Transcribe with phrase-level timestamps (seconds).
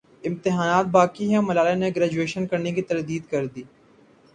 [0.23, 3.63] امتحانات باقی ہیں ملالہ نے گریجویشن کرنے کی تردید کردی